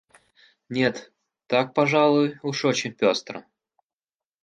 Нет, 0.67 1.11
так, 1.45 1.75
пожалуй, 1.75 2.39
уж 2.41 2.65
очень 2.65 2.91
пестро. 2.91 3.45